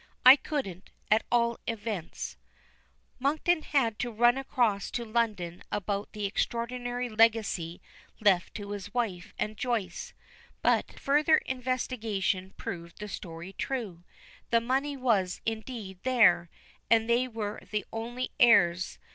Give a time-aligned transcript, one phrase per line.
[0.25, 2.35] "I couldn't, at all events."
[3.19, 7.79] Monkton had to run across to London about the extraordinary legacy
[8.19, 10.15] left to his wife and Joyce.
[10.63, 14.03] But further investigation proved the story true.
[14.49, 16.49] The money was, indeed, there,
[16.89, 18.97] and they were the only heirs.